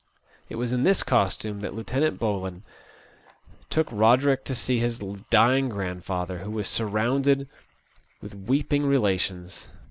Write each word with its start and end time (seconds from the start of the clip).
It 0.49 0.55
was 0.55 0.73
in 0.73 0.81
this 0.81 1.03
costume 1.03 1.61
that 1.61 1.75
Lieutenant 1.75 2.17
Bowline 2.17 2.63
took 3.69 3.87
Roderick 3.91 4.43
to 4.45 4.55
see 4.55 4.79
his 4.79 4.97
dying 5.29 5.69
grandfather, 5.69 6.39
who 6.39 6.49
was 6.49 6.67
surrounded 6.67 7.47
with 8.19 8.33
weeping 8.33 8.83
relations. 8.87 9.67